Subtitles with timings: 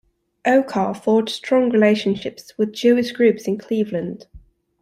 [0.47, 4.25] Oakar forged strong relationships with Jewish groups in Cleveland.